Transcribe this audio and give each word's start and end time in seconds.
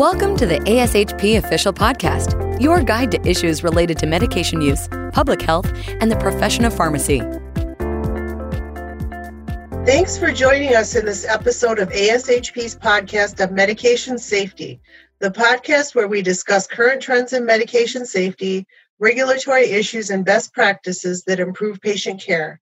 Welcome 0.00 0.34
to 0.38 0.46
the 0.46 0.60
ASHP 0.60 1.36
Official 1.36 1.74
Podcast, 1.74 2.58
your 2.58 2.82
guide 2.82 3.10
to 3.10 3.20
issues 3.28 3.62
related 3.62 3.98
to 3.98 4.06
medication 4.06 4.62
use, 4.62 4.88
public 5.12 5.42
health, 5.42 5.70
and 6.00 6.10
the 6.10 6.16
profession 6.16 6.64
of 6.64 6.74
pharmacy. 6.74 7.20
Thanks 9.84 10.16
for 10.16 10.32
joining 10.32 10.74
us 10.74 10.96
in 10.96 11.04
this 11.04 11.26
episode 11.26 11.78
of 11.78 11.90
ASHP's 11.90 12.76
podcast 12.76 13.44
of 13.44 13.52
medication 13.52 14.16
safety, 14.18 14.80
the 15.18 15.30
podcast 15.30 15.94
where 15.94 16.08
we 16.08 16.22
discuss 16.22 16.66
current 16.66 17.02
trends 17.02 17.34
in 17.34 17.44
medication 17.44 18.06
safety, 18.06 18.66
regulatory 19.00 19.66
issues, 19.66 20.08
and 20.08 20.24
best 20.24 20.54
practices 20.54 21.24
that 21.24 21.40
improve 21.40 21.78
patient 21.82 22.22
care. 22.22 22.58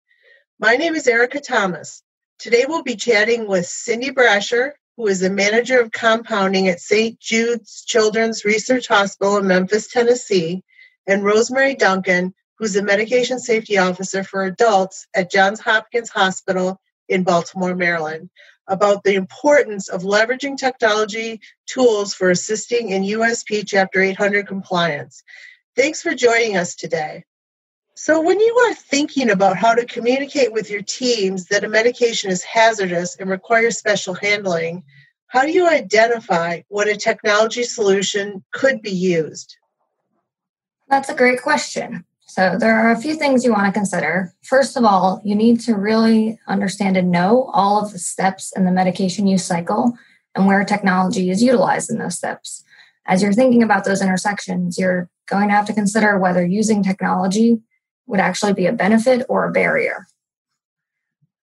My 0.59 0.75
name 0.75 0.97
is 0.97 1.07
Erica 1.07 1.39
Thomas. 1.39 2.03
Today 2.41 2.65
we'll 2.67 2.83
be 2.83 2.97
chatting 2.97 3.47
with 3.47 3.65
Cindy 3.65 4.11
Brasher, 4.11 4.73
who 4.99 5.07
is 5.07 5.21
the 5.21 5.31
manager 5.31 5.81
of 5.81 5.93
compounding 5.93 6.67
at 6.67 6.81
St. 6.81 7.21
Jude's 7.21 7.85
Children's 7.85 8.45
Research 8.45 8.89
Hospital 8.89 9.37
in 9.37 9.47
Memphis, 9.47 9.87
Tennessee, 9.87 10.65
and 11.07 11.25
Rosemary 11.25 11.77
Duncan, 11.77 12.35
who's 12.59 12.73
the 12.73 12.83
medication 12.83 13.39
safety 13.39 13.79
officer 13.79 14.25
for 14.25 14.43
adults 14.43 15.07
at 15.15 15.31
Johns 15.31 15.61
Hopkins 15.61 16.09
Hospital 16.11 16.81
in 17.09 17.23
Baltimore, 17.23 17.77
Maryland, 17.77 18.29
about 18.67 19.05
the 19.05 19.15
importance 19.15 19.89
of 19.89 20.03
leveraging 20.03 20.57
technology 20.57 21.41
tools 21.67 22.13
for 22.13 22.29
assisting 22.29 22.89
in 22.89 23.05
USP 23.05 23.63
Chapter 23.65 24.03
800 24.03 24.49
compliance. 24.49 25.23
Thanks 25.77 26.03
for 26.03 26.13
joining 26.17 26.57
us 26.57 26.75
today. 26.75 27.23
So, 28.01 28.21
when 28.21 28.39
you 28.39 28.55
are 28.55 28.75
thinking 28.75 29.29
about 29.29 29.57
how 29.57 29.75
to 29.75 29.85
communicate 29.85 30.53
with 30.53 30.71
your 30.71 30.83
teams 30.83 31.47
that 31.47 31.65
a 31.65 31.69
medication 31.69 32.31
is 32.31 32.45
hazardous 32.45 33.17
and 33.17 33.29
requires 33.29 33.77
special 33.77 34.15
handling, 34.15 34.85
how 35.27 35.43
do 35.43 35.51
you 35.51 35.69
identify 35.69 36.61
what 36.69 36.87
a 36.87 36.95
technology 36.95 37.65
solution 37.65 38.45
could 38.53 38.83
be 38.83 38.93
used? 38.93 39.57
That's 40.89 41.09
a 41.09 41.15
great 41.15 41.43
question. 41.43 42.05
So, 42.21 42.57
there 42.57 42.79
are 42.79 42.93
a 42.93 43.01
few 43.01 43.17
things 43.17 43.45
you 43.45 43.53
want 43.53 43.67
to 43.67 43.77
consider. 43.77 44.33
First 44.45 44.77
of 44.77 44.85
all, 44.85 45.21
you 45.25 45.35
need 45.35 45.59
to 45.63 45.75
really 45.75 46.39
understand 46.47 46.97
and 46.97 47.11
know 47.11 47.51
all 47.53 47.83
of 47.85 47.91
the 47.91 47.99
steps 47.99 48.53
in 48.57 48.65
the 48.65 48.71
medication 48.71 49.27
use 49.27 49.45
cycle 49.45 49.99
and 50.37 50.47
where 50.47 50.65
technology 50.65 51.31
is 51.31 51.43
utilized 51.43 51.91
in 51.91 51.99
those 51.99 52.15
steps. 52.15 52.63
As 53.07 53.23
you're 53.23 53.33
thinking 53.33 53.65
about 53.65 53.83
those 53.83 54.01
intersections, 54.01 54.79
you're 54.79 55.11
going 55.27 55.49
to 55.49 55.55
have 55.55 55.67
to 55.67 55.75
consider 55.75 56.17
whether 56.17 56.47
using 56.47 56.85
technology 56.85 57.61
would 58.09 58.21
actually 58.21 58.55
be 58.55 58.67
a 58.67 58.73
benefit 58.73 59.25
or 59.29 59.47
a 59.47 59.53
barrier. 59.53 60.07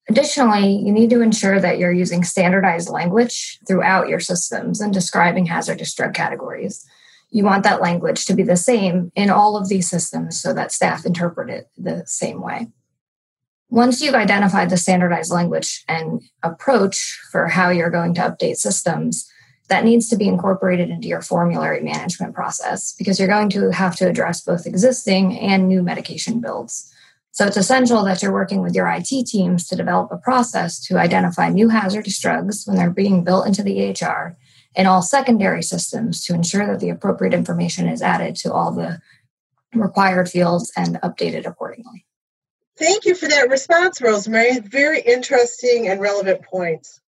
Additionally, 0.09 0.75
you 0.75 0.91
need 0.91 1.09
to 1.09 1.21
ensure 1.21 1.59
that 1.59 1.79
you're 1.79 1.91
using 1.91 2.23
standardized 2.23 2.89
language 2.89 3.59
throughout 3.65 4.07
your 4.07 4.19
systems 4.19 4.79
and 4.79 4.93
describing 4.93 5.45
hazardous 5.45 5.93
drug 5.95 6.13
categories. 6.13 6.85
You 7.31 7.43
want 7.43 7.63
that 7.63 7.81
language 7.81 8.25
to 8.25 8.35
be 8.35 8.43
the 8.43 8.55
same 8.55 9.11
in 9.15 9.29
all 9.29 9.57
of 9.57 9.67
these 9.67 9.89
systems 9.89 10.39
so 10.39 10.53
that 10.53 10.71
staff 10.71 11.05
interpret 11.05 11.49
it 11.49 11.69
the 11.77 12.03
same 12.05 12.41
way. 12.41 12.67
Once 13.69 13.99
you've 13.99 14.13
identified 14.15 14.69
the 14.69 14.77
standardized 14.77 15.31
language 15.31 15.83
and 15.87 16.21
approach 16.43 17.19
for 17.31 17.47
how 17.47 17.69
you're 17.69 17.89
going 17.89 18.13
to 18.13 18.21
update 18.21 18.57
systems, 18.57 19.27
that 19.67 19.83
needs 19.83 20.09
to 20.09 20.15
be 20.15 20.27
incorporated 20.27 20.89
into 20.89 21.07
your 21.07 21.21
formulary 21.21 21.81
management 21.81 22.33
process 22.33 22.93
because 22.93 23.19
you're 23.19 23.27
going 23.27 23.49
to 23.49 23.71
have 23.71 23.95
to 23.95 24.07
address 24.07 24.41
both 24.41 24.65
existing 24.65 25.37
and 25.39 25.67
new 25.67 25.81
medication 25.81 26.39
builds. 26.39 26.91
So 27.31 27.45
it's 27.45 27.57
essential 27.57 28.03
that 28.05 28.21
you're 28.21 28.31
working 28.31 28.61
with 28.61 28.75
your 28.75 28.87
IT 28.87 29.25
teams 29.27 29.67
to 29.67 29.75
develop 29.75 30.11
a 30.11 30.17
process 30.17 30.79
to 30.85 30.97
identify 30.97 31.49
new 31.49 31.67
hazardous 31.67 32.19
drugs 32.19 32.65
when 32.65 32.77
they're 32.77 32.89
being 32.89 33.23
built 33.23 33.47
into 33.47 33.61
the 33.61 33.75
EHR 33.77 34.35
and 34.75 34.87
all 34.87 35.01
secondary 35.01 35.63
systems 35.63 36.23
to 36.25 36.33
ensure 36.33 36.65
that 36.67 36.79
the 36.79 36.89
appropriate 36.89 37.33
information 37.33 37.87
is 37.87 38.01
added 38.01 38.35
to 38.37 38.53
all 38.53 38.71
the 38.71 39.01
required 39.73 40.29
fields 40.29 40.71
and 40.77 40.95
updated 41.01 41.45
accordingly. 41.45 42.05
Thank 42.77 43.05
you 43.05 43.15
for 43.15 43.27
that 43.27 43.49
response, 43.49 44.01
Rosemary. 44.01 44.59
Very 44.59 45.01
interesting 45.01 45.87
and 45.87 46.01
relevant 46.01 46.41
points. 46.43 46.99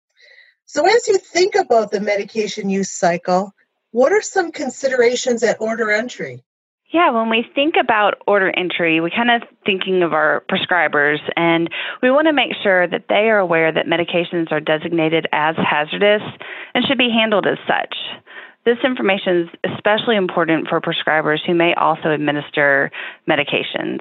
So, 0.67 0.85
as 0.85 1.07
you 1.07 1.17
think 1.19 1.55
about 1.55 1.93
the 1.93 2.01
medication 2.01 2.69
use 2.69 2.91
cycle, 2.91 3.55
what 3.93 4.13
are 4.13 4.21
some 4.21 4.51
considerations 4.51 5.43
at 5.45 5.61
order 5.61 5.93
entry? 5.93 6.43
Yeah, 6.91 7.11
when 7.11 7.31
we 7.31 7.45
think 7.55 7.75
about 7.81 8.15
order 8.27 8.51
entry, 8.57 9.01
we 9.01 9.11
kind 9.11 9.31
of 9.31 9.43
thinking 9.65 10.03
of 10.03 10.13
our 10.13 10.45
prescribers, 10.51 11.19
and 11.37 11.71
we 12.03 12.11
want 12.11 12.27
to 12.27 12.33
make 12.33 12.53
sure 12.63 12.87
that 12.87 13.07
they 13.09 13.31
are 13.31 13.39
aware 13.39 13.73
that 13.73 13.87
medications 13.87 14.51
are 14.51 14.61
designated 14.61 15.27
as 15.33 15.57
hazardous 15.57 16.23
and 16.75 16.85
should 16.85 16.99
be 16.99 17.11
handled 17.11 17.47
as 17.47 17.59
such. 17.67 17.95
This 18.65 18.79
information 18.85 19.43
is 19.43 19.73
especially 19.77 20.17
important 20.17 20.69
for 20.69 20.81
prescribers 20.81 21.39
who 21.47 21.55
may 21.55 21.75
also 21.75 22.11
administer 22.11 22.91
medications. 23.29 24.01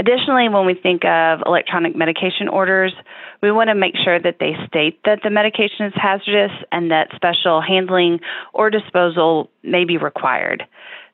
Additionally, 0.00 0.48
when 0.48 0.64
we 0.64 0.72
think 0.72 1.04
of 1.04 1.40
electronic 1.44 1.94
medication 1.94 2.48
orders, 2.48 2.94
we 3.42 3.52
want 3.52 3.68
to 3.68 3.74
make 3.74 3.94
sure 4.02 4.18
that 4.18 4.36
they 4.40 4.54
state 4.66 4.98
that 5.04 5.18
the 5.22 5.28
medication 5.28 5.84
is 5.84 5.92
hazardous 5.94 6.52
and 6.72 6.90
that 6.90 7.08
special 7.14 7.60
handling 7.60 8.18
or 8.54 8.70
disposal 8.70 9.50
may 9.62 9.84
be 9.84 9.98
required. 9.98 10.64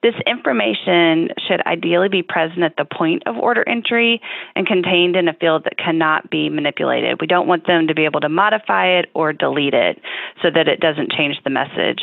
This 0.05 0.15
information 0.25 1.31
should 1.49 1.67
ideally 1.67 2.09
be 2.09 2.23
present 2.23 2.63
at 2.63 2.77
the 2.77 2.85
point 2.85 3.25
of 3.27 3.37
order 3.37 3.69
entry 3.69 4.21
and 4.55 4.65
contained 4.65 5.17
in 5.17 5.27
a 5.27 5.35
field 5.35 5.65
that 5.65 5.79
cannot 5.79 6.31
be 6.31 6.49
manipulated. 6.49 7.21
We 7.21 7.27
don't 7.27 7.49
want 7.49 7.67
them 7.67 7.89
to 7.89 7.95
be 7.95 8.05
able 8.05 8.21
to 8.21 8.29
modify 8.29 9.01
it 9.01 9.07
or 9.15 9.33
delete 9.33 9.75
it 9.75 10.01
so 10.43 10.49
that 10.55 10.69
it 10.69 10.79
doesn't 10.79 11.11
change 11.11 11.39
the 11.43 11.51
message. 11.51 12.03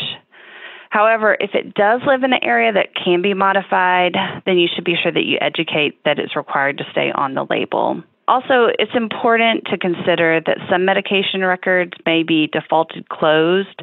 However, 0.94 1.36
if 1.40 1.56
it 1.56 1.74
does 1.74 2.02
live 2.06 2.22
in 2.22 2.34
an 2.34 2.44
area 2.44 2.72
that 2.72 2.94
can 2.94 3.24
be 3.24 3.34
modified, 3.34 4.16
then 4.46 4.60
you 4.60 4.68
should 4.68 4.84
be 4.84 4.96
sure 5.02 5.12
that 5.12 5.26
you 5.26 5.40
educate 5.42 5.98
that 6.06 6.20
it's 6.20 6.36
required 6.36 6.78
to 6.78 6.84
stay 6.92 7.12
on 7.12 7.34
the 7.34 7.48
label. 7.50 8.04
Also, 8.28 8.68
it's 8.78 8.92
important 8.94 9.66
to 9.72 9.78
consider 9.80 10.40
that 10.46 10.60
some 10.70 10.86
medication 10.86 11.44
records 11.44 11.94
may 12.06 12.22
be 12.22 12.46
defaulted 12.46 13.10
closed 13.10 13.82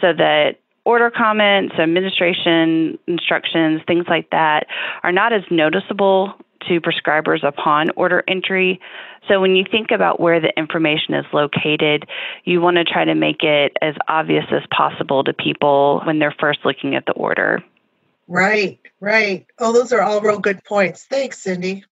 so 0.00 0.14
that 0.14 0.52
order 0.86 1.10
comments, 1.10 1.74
administration 1.78 2.98
instructions, 3.06 3.82
things 3.86 4.06
like 4.08 4.30
that 4.30 4.66
are 5.02 5.12
not 5.12 5.34
as 5.34 5.42
noticeable 5.50 6.32
to 6.68 6.80
prescribers 6.80 7.46
upon 7.46 7.90
order 7.96 8.22
entry. 8.28 8.80
So 9.28 9.40
when 9.40 9.56
you 9.56 9.64
think 9.70 9.90
about 9.90 10.20
where 10.20 10.40
the 10.40 10.52
information 10.56 11.14
is 11.14 11.26
located, 11.32 12.06
you 12.44 12.60
want 12.60 12.76
to 12.76 12.84
try 12.84 13.04
to 13.04 13.14
make 13.14 13.42
it 13.42 13.76
as 13.82 13.94
obvious 14.08 14.44
as 14.50 14.62
possible 14.70 15.24
to 15.24 15.32
people 15.32 16.00
when 16.04 16.18
they're 16.18 16.34
first 16.38 16.60
looking 16.64 16.94
at 16.94 17.06
the 17.06 17.12
order. 17.12 17.62
Right, 18.28 18.80
right. 19.00 19.46
Oh, 19.58 19.72
those 19.72 19.92
are 19.92 20.02
all 20.02 20.20
real 20.20 20.38
good 20.38 20.64
points. 20.64 21.04
Thanks, 21.04 21.38
Cindy. 21.38 21.84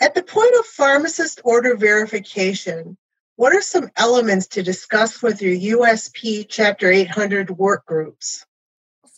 At 0.00 0.14
the 0.14 0.22
point 0.22 0.54
of 0.58 0.66
pharmacist 0.66 1.40
order 1.44 1.76
verification, 1.76 2.96
what 3.36 3.54
are 3.54 3.62
some 3.62 3.90
elements 3.96 4.46
to 4.48 4.62
discuss 4.62 5.22
with 5.22 5.42
your 5.42 5.78
USP 5.80 6.46
Chapter 6.48 6.90
800 6.90 7.50
work 7.50 7.84
groups? 7.86 8.46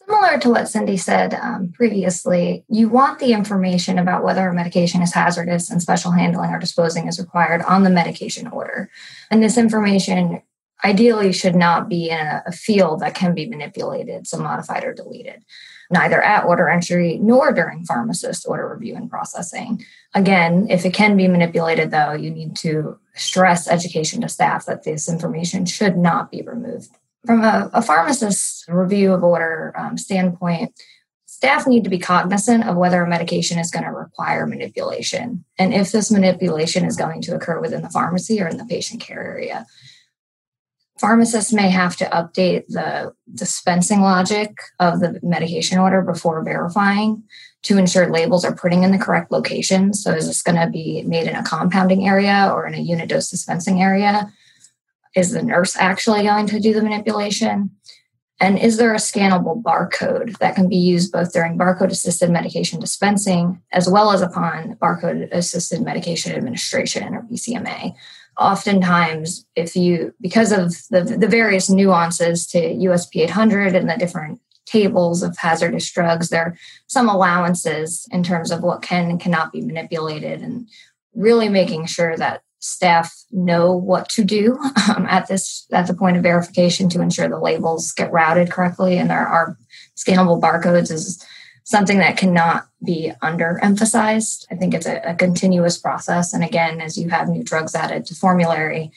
Similar 0.09 0.39
to 0.39 0.51
what 0.51 0.69
Cindy 0.69 0.97
said 0.97 1.35
um, 1.35 1.71
previously, 1.73 2.65
you 2.69 2.89
want 2.89 3.19
the 3.19 3.35
information 3.35 3.99
about 3.99 4.25
whether 4.25 4.49
a 4.49 4.55
medication 4.55 5.03
is 5.03 5.13
hazardous 5.13 5.71
and 5.71 5.83
special 5.83 6.13
handling 6.13 6.51
or 6.51 6.59
disposing 6.59 7.09
is 7.09 7.21
required 7.21 7.61
on 7.63 7.83
the 7.83 7.91
medication 7.91 8.47
order. 8.47 8.91
And 9.31 9.43
this 9.43 9.59
information 9.59 10.41
ideally 10.83 11.33
should 11.33 11.55
not 11.55 11.91
be 11.91 12.09
in 12.09 12.19
a, 12.19 12.43
a 12.47 12.53
field 12.53 13.01
that 13.01 13.15
can 13.15 13.35
be 13.35 13.49
manipulated, 13.49 14.27
so 14.27 14.39
modified 14.39 14.83
or 14.83 14.95
deleted, 14.95 15.45
neither 15.91 16.23
at 16.23 16.45
order 16.45 16.71
entry 16.71 17.19
nor 17.19 17.53
during 17.53 17.85
pharmacist 17.85 18.47
order 18.49 18.73
review 18.73 18.97
and 18.97 19.11
processing. 19.11 19.85
Again, 20.15 20.69
if 20.71 20.87
it 20.87 20.95
can 20.95 21.19
be 21.19 21.29
manipulated, 21.29 21.91
though, 21.91 22.13
you 22.13 22.31
need 22.31 22.57
to 22.57 22.99
stress 23.15 23.69
education 23.69 24.23
to 24.23 24.29
staff 24.31 24.65
that 24.65 24.85
this 24.85 25.07
information 25.07 25.67
should 25.67 25.99
not 25.99 26.31
be 26.31 26.41
removed 26.41 26.97
from 27.27 27.43
a, 27.43 27.71
a 27.73 27.83
pharmacist's 27.83 28.65
review 28.69 29.12
of 29.12 29.23
order 29.23 29.75
um, 29.76 29.99
standpoint, 29.99 30.73
staff 31.26 31.67
need 31.67 31.85
to 31.85 31.91
be 31.91 31.99
cognizant 31.99 32.67
of 32.67 32.76
whether 32.76 33.03
a 33.03 33.09
medication 33.09 33.59
is 33.59 33.70
going 33.70 33.85
to 33.85 33.93
require 33.93 34.47
manipulation 34.47 35.44
and 35.59 35.73
if 35.73 35.93
this 35.93 36.11
manipulation 36.11 36.85
is 36.85 36.97
going 36.97 37.23
to 37.23 37.35
occur 37.35 37.61
within 37.61 37.82
the 37.82 37.91
pharmacy 37.91 38.41
or 38.41 38.49
in 38.49 38.56
the 38.56 38.65
patient 38.65 39.00
care 39.00 39.23
area. 39.23 39.67
Pharmacists 40.99 41.53
may 41.53 41.70
have 41.70 41.97
to 41.97 42.06
update 42.06 42.67
the 42.67 43.15
dispensing 43.32 44.00
logic 44.00 44.59
of 44.81 44.99
the 44.99 45.20
medication 45.23 45.79
order 45.79 46.03
before 46.03 46.43
verifying 46.43 47.23
to 47.62 47.79
ensure 47.79 48.11
labels 48.11 48.44
are 48.44 48.55
putting 48.55 48.82
in 48.82 48.91
the 48.91 48.99
correct 48.99 49.31
location. 49.31 49.94
So, 49.94 50.12
is 50.12 50.26
this 50.26 50.43
going 50.43 50.59
to 50.61 50.69
be 50.69 51.03
made 51.03 51.29
in 51.29 51.37
a 51.37 51.44
compounding 51.44 52.09
area 52.09 52.50
or 52.53 52.67
in 52.67 52.75
a 52.75 52.81
unit 52.81 53.09
dose 53.09 53.31
dispensing 53.31 53.81
area? 53.81 54.32
Is 55.14 55.32
the 55.32 55.43
nurse 55.43 55.76
actually 55.76 56.22
going 56.22 56.46
to 56.49 56.60
do 56.60 56.75
the 56.75 56.82
manipulation? 56.82 57.70
And 58.40 58.58
is 58.58 58.76
there 58.76 58.93
a 58.93 58.99
scannable 58.99 59.60
barcode 59.62 60.38
that 60.38 60.55
can 60.55 60.69
be 60.69 60.76
used 60.76 61.10
both 61.10 61.32
during 61.32 61.58
barcode 61.58 61.90
assisted 61.90 62.31
medication 62.31 62.78
dispensing 62.78 63.60
as 63.72 63.88
well 63.88 64.12
as 64.12 64.22
upon 64.22 64.76
barcode 64.76 65.28
assisted 65.32 65.82
medication 65.82 66.37
administration 66.37 67.14
or 67.14 67.22
BCMA? 67.22 67.94
Oftentimes, 68.38 69.44
if 69.56 69.75
you, 69.75 70.14
because 70.20 70.52
of 70.52 70.72
the, 70.90 71.16
the 71.19 71.26
various 71.26 71.69
nuances 71.69 72.46
to 72.49 72.60
USP 72.60 73.22
800 73.22 73.75
and 73.75 73.90
the 73.90 73.96
different 73.96 74.40
tables 74.69 75.22
of 75.22 75.37
hazardous 75.37 75.90
drugs. 75.90 76.28
There 76.28 76.43
are 76.43 76.56
some 76.87 77.08
allowances 77.08 78.06
in 78.12 78.22
terms 78.22 78.50
of 78.50 78.62
what 78.62 78.82
can 78.82 79.10
and 79.10 79.20
cannot 79.20 79.52
be 79.52 79.62
manipulated, 79.62 80.43
and 80.43 80.69
really 81.14 81.49
making 81.49 81.87
sure 81.87 82.16
that 82.16 82.43
staff 82.60 83.14
know 83.31 83.72
what 83.72 84.08
to 84.08 84.25
do 84.25 84.58
um, 84.96 85.06
at 85.06 85.28
this 85.28 85.66
at 85.72 85.87
the 85.87 85.94
point 85.94 86.16
of 86.16 86.22
verification 86.22 86.88
to 86.88 87.00
ensure 87.00 87.28
the 87.28 87.38
labels 87.38 87.93
get 87.93 88.12
routed 88.12 88.50
correctly 88.50 88.99
and 88.99 89.10
there 89.10 89.26
are 89.26 89.56
scannable 89.96 90.40
barcodes 90.40 90.90
is 90.90 91.25
something 91.69 91.99
that 91.99 92.16
cannot 92.16 92.66
be 92.82 93.12
underemphasized. 93.22 94.46
I 94.50 94.55
think 94.55 94.72
it's 94.72 94.87
a, 94.87 95.02
a, 95.10 95.14
continuous 95.14 95.76
process. 95.76 96.32
And 96.32 96.43
again, 96.43 96.81
as 96.81 96.96
you 96.96 97.10
have 97.10 97.28
new 97.28 97.43
drugs 97.43 97.75
added 97.75 98.06
to 98.06 98.14
formulary 98.14 98.90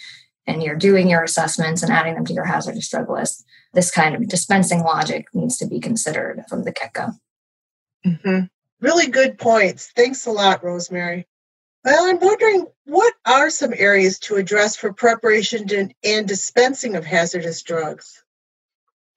and 0.47 0.63
you're 0.63 0.77
doing 0.77 1.09
your 1.09 1.21
assessments 1.21 1.83
and 1.83 1.91
adding 1.91 2.15
them 2.15 2.23
to 2.25 2.33
your 2.33 2.45
hazardous 2.45 2.89
drug 2.89 3.09
list, 3.09 3.43
this 3.73 3.91
kind 3.91 4.15
of 4.15 4.25
dispensing 4.29 4.83
logic 4.83 5.25
needs 5.33 5.57
to 5.57 5.67
be 5.67 5.81
considered 5.81 6.45
from 6.47 6.63
the 6.63 6.71
get 6.71 6.93
go. 6.93 7.09
Mm-hmm. 8.05 8.45
Really 8.79 9.07
good 9.07 9.37
points. 9.37 9.91
Thanks 9.93 10.25
a 10.25 10.31
lot, 10.31 10.63
Rosemary. 10.63 11.27
Well, 11.83 12.09
I'm 12.09 12.19
wondering 12.19 12.67
what 12.85 13.13
are 13.25 13.49
some 13.49 13.73
areas 13.75 14.19
to 14.19 14.35
address 14.35 14.75
for 14.75 14.93
preparation 14.93 15.65
and 16.03 16.27
dispensing 16.27 16.95
of 16.95 17.05
hazardous 17.05 17.61
drugs? 17.63 18.23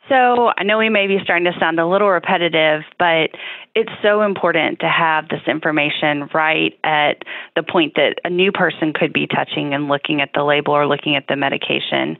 So 0.08 0.50
I 0.56 0.62
know 0.64 0.78
we 0.78 0.88
may 0.88 1.06
be 1.06 1.18
starting 1.22 1.50
to 1.50 1.58
sound 1.58 1.78
a 1.78 1.86
little 1.86 2.08
repetitive, 2.08 2.82
but 2.98 3.30
it's 3.74 3.90
so 4.02 4.22
important 4.22 4.78
to 4.80 4.88
have 4.88 5.28
this 5.28 5.40
information 5.48 6.28
right 6.32 6.78
at 6.84 7.22
the 7.56 7.62
point 7.62 7.94
that 7.96 8.20
a 8.24 8.30
new 8.30 8.52
person 8.52 8.92
could 8.92 9.12
be 9.12 9.26
touching 9.26 9.74
and 9.74 9.88
looking 9.88 10.20
at 10.20 10.30
the 10.32 10.44
label 10.44 10.72
or 10.72 10.86
looking 10.86 11.16
at 11.16 11.26
the 11.28 11.34
medication. 11.34 12.16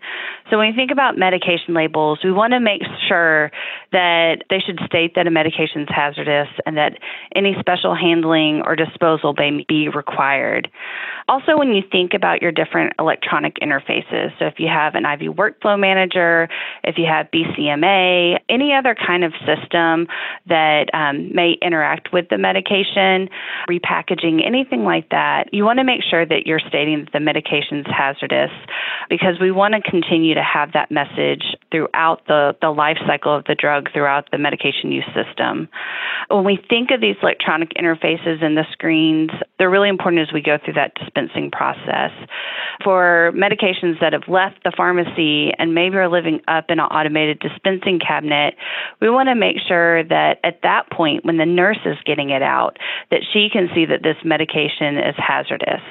So 0.50 0.58
when 0.58 0.66
you 0.68 0.74
think 0.74 0.90
about 0.90 1.16
medication 1.16 1.74
labels, 1.74 2.18
we 2.24 2.32
want 2.32 2.54
to 2.54 2.60
make 2.60 2.82
sure 3.08 3.52
that 3.92 4.42
they 4.50 4.58
should 4.58 4.80
state 4.84 5.14
that 5.14 5.28
a 5.28 5.30
medication 5.30 5.82
is 5.82 5.88
hazardous 5.90 6.48
and 6.66 6.76
that 6.76 6.98
any 7.36 7.54
special 7.60 7.94
handling 7.94 8.62
or 8.64 8.74
disposal 8.74 9.32
may 9.38 9.64
be 9.68 9.88
required. 9.88 10.68
Also, 11.28 11.56
when 11.56 11.72
you 11.72 11.82
think 11.90 12.14
about 12.14 12.42
your 12.42 12.52
different 12.52 12.92
electronic 12.98 13.56
interfaces, 13.62 14.36
so 14.38 14.46
if 14.46 14.54
you 14.58 14.66
have 14.66 14.94
an 14.94 15.04
IV 15.06 15.34
workflow 15.36 15.78
manager, 15.78 16.48
if 16.82 16.98
you 16.98 17.06
have 17.06 17.30
BCMA, 17.30 18.40
any 18.48 18.74
other 18.74 18.94
kind 18.94 19.24
of 19.24 19.32
system 19.46 20.08
that 20.46 20.92
um, 20.92 21.34
may 21.34 21.43
may 21.44 21.56
interact 21.62 22.12
with 22.12 22.28
the 22.30 22.38
medication, 22.38 23.28
repackaging, 23.68 24.46
anything 24.46 24.84
like 24.84 25.10
that, 25.10 25.52
you 25.52 25.64
want 25.64 25.78
to 25.78 25.84
make 25.84 26.02
sure 26.02 26.24
that 26.24 26.46
you're 26.46 26.60
stating 26.60 27.04
that 27.04 27.12
the 27.12 27.20
medication 27.20 27.80
is 27.80 27.86
hazardous 27.86 28.50
because 29.08 29.38
we 29.40 29.50
want 29.50 29.74
to 29.74 29.90
continue 29.90 30.34
to 30.34 30.42
have 30.42 30.72
that 30.72 30.90
message 30.90 31.42
throughout 31.74 32.20
the, 32.28 32.54
the 32.60 32.70
life 32.70 32.98
cycle 33.04 33.36
of 33.36 33.44
the 33.44 33.56
drug, 33.56 33.90
throughout 33.92 34.30
the 34.30 34.38
medication 34.38 34.92
use 34.92 35.04
system. 35.06 35.68
When 36.28 36.44
we 36.44 36.56
think 36.68 36.92
of 36.92 37.00
these 37.00 37.16
electronic 37.20 37.70
interfaces 37.74 38.44
and 38.44 38.56
the 38.56 38.64
screens, 38.70 39.30
they're 39.58 39.70
really 39.70 39.88
important 39.88 40.28
as 40.28 40.32
we 40.32 40.40
go 40.40 40.56
through 40.64 40.74
that 40.74 40.94
dispensing 40.94 41.50
process. 41.50 42.12
For 42.84 43.32
medications 43.34 43.98
that 44.00 44.12
have 44.12 44.28
left 44.28 44.62
the 44.62 44.72
pharmacy 44.76 45.50
and 45.58 45.74
maybe 45.74 45.96
are 45.96 46.08
living 46.08 46.40
up 46.46 46.66
in 46.68 46.78
an 46.78 46.86
automated 46.86 47.40
dispensing 47.40 47.98
cabinet, 47.98 48.54
we 49.00 49.10
want 49.10 49.28
to 49.28 49.34
make 49.34 49.56
sure 49.66 50.04
that 50.04 50.38
at 50.44 50.60
that 50.62 50.90
point, 50.92 51.24
when 51.24 51.38
the 51.38 51.46
nurse 51.46 51.80
is 51.84 51.96
getting 52.06 52.30
it 52.30 52.42
out, 52.42 52.78
that 53.10 53.20
she 53.32 53.48
can 53.52 53.68
see 53.74 53.84
that 53.86 54.02
this 54.04 54.16
medication 54.24 54.96
is 54.96 55.14
hazardous. 55.18 55.82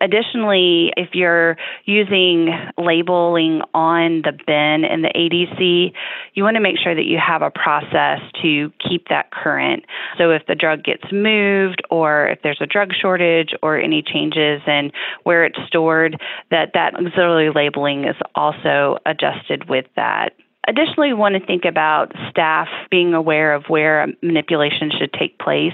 Additionally, 0.00 0.92
if 0.96 1.10
you're 1.14 1.56
using 1.84 2.50
labeling 2.78 3.62
on 3.74 4.22
the 4.22 4.32
bin 4.46 4.84
in 4.84 5.02
the 5.02 5.15
ADC, 5.16 5.92
you 6.34 6.42
want 6.42 6.56
to 6.56 6.60
make 6.60 6.76
sure 6.78 6.94
that 6.94 7.06
you 7.06 7.18
have 7.18 7.42
a 7.42 7.50
process 7.50 8.20
to 8.42 8.72
keep 8.78 9.08
that 9.08 9.30
current. 9.30 9.84
So 10.18 10.30
if 10.30 10.46
the 10.46 10.54
drug 10.54 10.84
gets 10.84 11.04
moved 11.10 11.82
or 11.90 12.28
if 12.28 12.42
there's 12.42 12.60
a 12.60 12.66
drug 12.66 12.92
shortage 12.92 13.54
or 13.62 13.78
any 13.78 14.02
changes 14.02 14.62
in 14.66 14.92
where 15.24 15.44
it's 15.44 15.58
stored, 15.66 16.20
that 16.50 16.72
that 16.74 16.94
auxiliary 16.94 17.50
labeling 17.54 18.04
is 18.04 18.16
also 18.34 18.98
adjusted 19.06 19.68
with 19.68 19.86
that. 19.96 20.34
Additionally, 20.68 21.08
we 21.08 21.14
want 21.14 21.34
to 21.34 21.46
think 21.46 21.64
about 21.64 22.12
staff 22.30 22.68
being 22.90 23.14
aware 23.14 23.54
of 23.54 23.64
where 23.68 24.08
manipulation 24.22 24.90
should 24.90 25.12
take 25.12 25.38
place. 25.38 25.72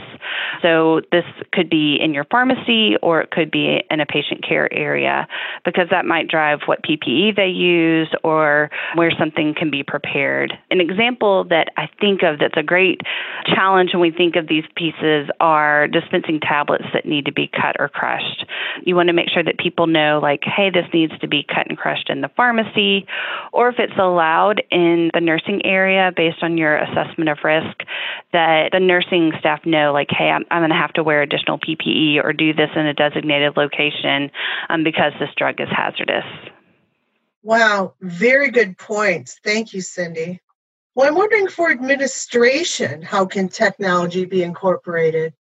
So, 0.61 1.00
this 1.11 1.25
could 1.53 1.71
be 1.71 1.97
in 2.00 2.12
your 2.12 2.25
pharmacy 2.25 2.97
or 3.03 3.21
it 3.21 3.31
could 3.31 3.50
be 3.50 3.83
in 3.91 4.00
a 4.00 4.06
patient 4.06 4.47
care 4.47 4.73
area 4.73 5.27
because 5.65 5.89
that 5.91 6.05
might 6.05 6.29
drive 6.29 6.61
what 6.67 6.83
PPE 6.83 7.37
they 7.37 7.49
use 7.49 8.09
or 8.23 8.71
where 8.94 9.11
something 9.19 9.55
can 9.55 9.71
be 9.71 9.83
prepared. 9.83 10.53
An 10.71 10.81
example 10.81 11.45
that 11.45 11.69
I 11.77 11.88
think 12.00 12.23
of 12.23 12.38
that's 12.38 12.56
a 12.56 12.62
great 12.62 13.00
challenge 13.47 13.91
when 13.93 14.00
we 14.00 14.11
think 14.11 14.37
of 14.37 14.49
these 14.49 14.65
pieces 14.77 15.29
are 15.41 15.88
dispensing 15.88 16.41
tablets 16.41 16.85
that 16.93 17.06
need 17.06 17.25
to 17.27 17.33
be 17.33 17.49
cut 17.49 17.77
or 17.79 17.88
crushed. 17.88 18.45
You 18.85 18.95
want 18.95 19.09
to 19.09 19.12
make 19.12 19.29
sure 19.31 19.43
that 19.43 19.59
people 19.59 19.87
know, 19.87 20.21
like, 20.23 20.43
hey, 20.45 20.71
this 20.71 20.87
needs 20.93 21.19
to 21.21 21.29
be 21.29 21.45
cut 21.45 21.69
and 21.69 21.79
crushed 21.79 22.11
in 22.11 22.21
the 22.21 22.31
pharmacy, 22.37 23.06
or 23.53 23.69
if 23.69 23.77
it's 23.79 23.99
allowed 23.99 24.62
in 24.71 24.81
in 24.82 25.11
the 25.14 25.20
nursing 25.20 25.64
area 25.64 26.11
based 26.14 26.43
on 26.43 26.58
your 26.58 26.76
assessment 26.76 27.31
of 27.31 27.38
risk 27.44 27.82
that 28.32 28.70
the 28.73 28.81
nursing 28.81 29.32
staff 29.38 29.61
know, 29.64 29.93
like, 29.93 30.08
hey, 30.11 30.29
I'm, 30.29 30.44
I'm 30.50 30.61
going 30.61 30.70
to 30.70 30.76
have 30.76 30.93
to 30.94 31.02
wear 31.02 31.23
additional 31.23 31.58
PPE 31.58 32.23
or 32.23 32.32
do 32.32 32.52
this 32.52 32.70
in 32.75 32.87
a 32.87 32.94
designated 32.94 33.56
location 33.56 34.31
um, 34.69 34.82
because 34.82 35.12
this 35.20 35.31
drug 35.37 35.61
is 35.61 35.69
hazardous. 35.70 36.25
Wow, 37.43 37.94
very 38.00 38.50
good 38.50 38.79
points. 38.79 39.38
Thank 39.44 39.73
you, 39.73 39.81
Cindy. 39.81 40.40
Well, 40.94 41.08
I'm 41.08 41.14
wondering 41.14 41.49
for 41.49 41.70
administration, 41.70 43.02
how 43.02 43.25
can 43.25 43.49
technology 43.49 44.25
be 44.25 44.43
incorporated? 44.43 45.32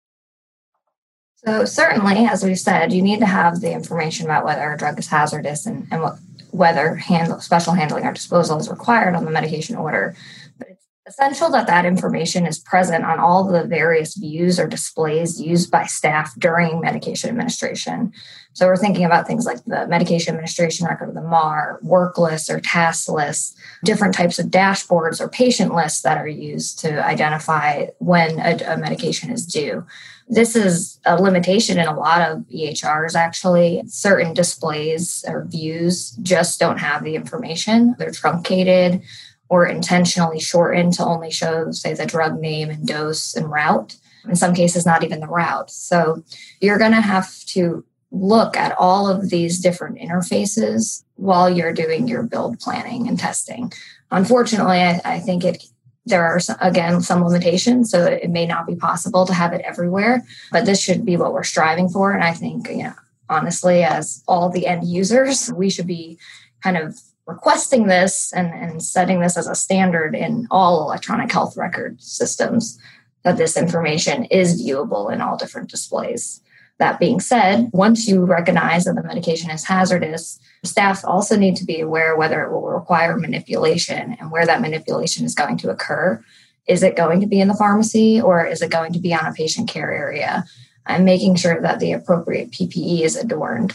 So, 1.44 1.64
certainly, 1.64 2.26
as 2.26 2.44
we've 2.44 2.58
said, 2.58 2.92
you 2.92 3.02
need 3.02 3.20
to 3.20 3.26
have 3.26 3.60
the 3.60 3.72
information 3.72 4.26
about 4.26 4.44
whether 4.44 4.70
a 4.70 4.76
drug 4.76 4.98
is 4.98 5.08
hazardous 5.08 5.66
and, 5.66 5.86
and 5.90 6.02
what 6.02 6.18
whether 6.52 6.96
handle, 6.96 7.40
special 7.40 7.74
handling 7.74 8.04
or 8.04 8.12
disposal 8.12 8.58
is 8.58 8.70
required 8.70 9.14
on 9.14 9.24
the 9.24 9.30
medication 9.30 9.76
order. 9.76 10.14
But 10.58 10.68
it's 10.70 10.86
essential 11.06 11.50
that 11.50 11.66
that 11.66 11.84
information 11.84 12.46
is 12.46 12.58
present 12.58 13.04
on 13.04 13.18
all 13.18 13.44
the 13.44 13.64
various 13.64 14.16
views 14.16 14.58
or 14.58 14.66
displays 14.66 15.40
used 15.40 15.70
by 15.70 15.86
staff 15.86 16.34
during 16.38 16.80
medication 16.80 17.30
administration. 17.30 18.12
So 18.52 18.66
we're 18.66 18.76
thinking 18.76 19.04
about 19.04 19.26
things 19.26 19.46
like 19.46 19.64
the 19.64 19.86
medication 19.86 20.34
administration 20.34 20.86
record, 20.86 21.14
the 21.14 21.22
MAR, 21.22 21.78
work 21.82 22.18
lists 22.18 22.50
or 22.50 22.60
task 22.60 23.08
lists, 23.08 23.56
different 23.84 24.14
types 24.14 24.38
of 24.38 24.46
dashboards 24.46 25.20
or 25.20 25.28
patient 25.28 25.74
lists 25.74 26.02
that 26.02 26.18
are 26.18 26.28
used 26.28 26.78
to 26.80 27.04
identify 27.04 27.86
when 27.98 28.40
a, 28.40 28.74
a 28.74 28.76
medication 28.76 29.30
is 29.30 29.46
due. 29.46 29.86
This 30.30 30.54
is 30.54 31.00
a 31.04 31.20
limitation 31.20 31.76
in 31.80 31.88
a 31.88 31.98
lot 31.98 32.22
of 32.22 32.44
EHRs, 32.44 33.16
actually. 33.16 33.82
Certain 33.86 34.32
displays 34.32 35.24
or 35.26 35.44
views 35.44 36.12
just 36.22 36.60
don't 36.60 36.78
have 36.78 37.02
the 37.02 37.16
information. 37.16 37.96
They're 37.98 38.12
truncated 38.12 39.02
or 39.48 39.66
intentionally 39.66 40.38
shortened 40.38 40.92
to 40.94 41.04
only 41.04 41.32
show, 41.32 41.72
say, 41.72 41.94
the 41.94 42.06
drug 42.06 42.40
name 42.40 42.70
and 42.70 42.86
dose 42.86 43.34
and 43.34 43.50
route. 43.50 43.96
In 44.28 44.36
some 44.36 44.54
cases, 44.54 44.86
not 44.86 45.02
even 45.02 45.18
the 45.18 45.26
route. 45.26 45.70
So 45.70 46.22
you're 46.60 46.78
going 46.78 46.92
to 46.92 47.00
have 47.00 47.44
to 47.46 47.84
look 48.12 48.56
at 48.56 48.76
all 48.78 49.08
of 49.08 49.30
these 49.30 49.58
different 49.58 49.98
interfaces 49.98 51.02
while 51.16 51.50
you're 51.50 51.72
doing 51.72 52.06
your 52.06 52.22
build 52.22 52.60
planning 52.60 53.08
and 53.08 53.18
testing. 53.18 53.72
Unfortunately, 54.12 54.78
I, 54.78 55.00
I 55.04 55.18
think 55.18 55.44
it 55.44 55.64
there 56.10 56.24
are, 56.24 56.40
again, 56.60 57.00
some 57.00 57.24
limitations, 57.24 57.90
so 57.90 58.04
it 58.04 58.30
may 58.30 58.46
not 58.46 58.66
be 58.66 58.76
possible 58.76 59.24
to 59.26 59.32
have 59.32 59.52
it 59.52 59.62
everywhere, 59.62 60.22
but 60.52 60.66
this 60.66 60.80
should 60.80 61.04
be 61.04 61.16
what 61.16 61.32
we're 61.32 61.42
striving 61.42 61.88
for. 61.88 62.12
And 62.12 62.22
I 62.22 62.32
think, 62.32 62.68
you 62.68 62.84
know, 62.84 62.94
honestly, 63.28 63.82
as 63.82 64.22
all 64.28 64.50
the 64.50 64.66
end 64.66 64.86
users, 64.86 65.50
we 65.52 65.70
should 65.70 65.86
be 65.86 66.18
kind 66.62 66.76
of 66.76 67.00
requesting 67.26 67.86
this 67.86 68.32
and, 68.32 68.52
and 68.52 68.82
setting 68.82 69.20
this 69.20 69.36
as 69.36 69.46
a 69.46 69.54
standard 69.54 70.14
in 70.14 70.46
all 70.50 70.82
electronic 70.82 71.30
health 71.30 71.56
record 71.56 72.02
systems 72.02 72.78
that 73.22 73.36
this 73.36 73.56
information 73.56 74.24
is 74.24 74.60
viewable 74.60 75.12
in 75.12 75.20
all 75.20 75.36
different 75.36 75.70
displays. 75.70 76.42
That 76.80 76.98
being 76.98 77.20
said, 77.20 77.68
once 77.74 78.08
you 78.08 78.24
recognize 78.24 78.84
that 78.84 78.94
the 78.94 79.02
medication 79.02 79.50
is 79.50 79.66
hazardous, 79.66 80.40
staff 80.64 81.04
also 81.04 81.36
need 81.36 81.56
to 81.56 81.66
be 81.66 81.78
aware 81.78 82.16
whether 82.16 82.42
it 82.42 82.50
will 82.50 82.70
require 82.70 83.18
manipulation 83.18 84.16
and 84.18 84.30
where 84.30 84.46
that 84.46 84.62
manipulation 84.62 85.26
is 85.26 85.34
going 85.34 85.58
to 85.58 85.68
occur. 85.68 86.24
Is 86.66 86.82
it 86.82 86.96
going 86.96 87.20
to 87.20 87.26
be 87.26 87.38
in 87.38 87.48
the 87.48 87.54
pharmacy 87.54 88.18
or 88.18 88.46
is 88.46 88.62
it 88.62 88.70
going 88.70 88.94
to 88.94 88.98
be 88.98 89.12
on 89.12 89.26
a 89.26 89.34
patient 89.34 89.68
care 89.68 89.92
area? 89.92 90.46
And 90.86 91.04
making 91.04 91.36
sure 91.36 91.60
that 91.60 91.80
the 91.80 91.92
appropriate 91.92 92.50
PPE 92.50 93.02
is 93.02 93.14
adorned. 93.14 93.74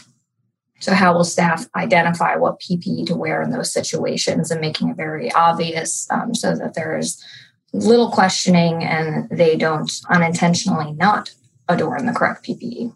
So, 0.80 0.92
how 0.92 1.14
will 1.14 1.24
staff 1.24 1.66
identify 1.76 2.34
what 2.34 2.58
PPE 2.58 3.06
to 3.06 3.14
wear 3.14 3.40
in 3.40 3.52
those 3.52 3.72
situations 3.72 4.50
and 4.50 4.60
making 4.60 4.88
it 4.88 4.96
very 4.96 5.30
obvious 5.30 6.08
um, 6.10 6.34
so 6.34 6.56
that 6.56 6.74
there 6.74 6.98
is 6.98 7.24
little 7.72 8.10
questioning 8.10 8.82
and 8.82 9.28
they 9.30 9.56
don't 9.56 9.92
unintentionally 10.10 10.92
not 10.92 11.30
adorn 11.68 12.06
the 12.06 12.12
correct 12.12 12.44
PPE. 12.44 12.94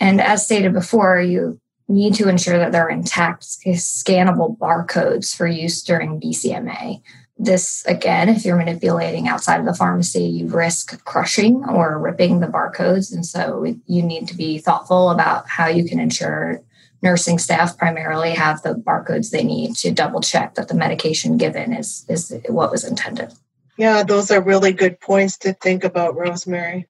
And 0.00 0.20
as 0.20 0.44
stated 0.44 0.72
before, 0.72 1.20
you 1.20 1.60
need 1.88 2.14
to 2.14 2.28
ensure 2.28 2.58
that 2.58 2.72
there 2.72 2.86
are 2.86 2.90
intact 2.90 3.42
scannable 3.42 4.56
barcodes 4.58 5.34
for 5.34 5.46
use 5.46 5.82
during 5.82 6.20
BCMA. 6.20 7.02
This, 7.38 7.84
again, 7.86 8.28
if 8.28 8.44
you're 8.44 8.56
manipulating 8.56 9.28
outside 9.28 9.60
of 9.60 9.66
the 9.66 9.74
pharmacy, 9.74 10.24
you 10.24 10.48
risk 10.48 11.04
crushing 11.04 11.64
or 11.68 11.98
ripping 11.98 12.40
the 12.40 12.46
barcodes. 12.46 13.12
And 13.12 13.26
so 13.26 13.64
you 13.86 14.02
need 14.02 14.28
to 14.28 14.36
be 14.36 14.58
thoughtful 14.58 15.10
about 15.10 15.48
how 15.48 15.66
you 15.66 15.84
can 15.84 15.98
ensure 15.98 16.62
nursing 17.02 17.38
staff 17.38 17.76
primarily 17.76 18.30
have 18.30 18.62
the 18.62 18.74
barcodes 18.74 19.30
they 19.30 19.42
need 19.42 19.74
to 19.76 19.90
double 19.90 20.20
check 20.20 20.54
that 20.54 20.68
the 20.68 20.74
medication 20.74 21.36
given 21.36 21.72
is, 21.72 22.06
is 22.08 22.32
what 22.48 22.70
was 22.70 22.84
intended. 22.84 23.32
Yeah, 23.76 24.04
those 24.04 24.30
are 24.30 24.40
really 24.40 24.72
good 24.72 25.00
points 25.00 25.38
to 25.38 25.52
think 25.54 25.82
about, 25.82 26.16
Rosemary. 26.16 26.86